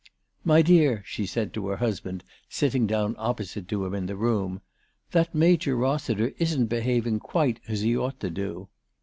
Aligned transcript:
"My 0.43 0.63
dear," 0.63 1.03
she 1.05 1.27
said 1.27 1.53
to 1.53 1.67
her 1.67 1.77
husband, 1.77 2.23
sitting 2.49 2.87
down 2.87 3.13
opposite 3.19 3.67
to 3.67 3.85
him 3.85 3.93
in 3.93 4.07
his 4.07 4.17
room," 4.17 4.61
that 5.11 5.35
Major 5.35 5.75
Rossiter 5.75 6.33
isn't 6.39 6.65
behaving 6.65 7.19
quite 7.19 7.59
as 7.67 7.81
he 7.81 7.95
ought 7.95 8.19
to 8.21 8.31
do." 8.31 8.67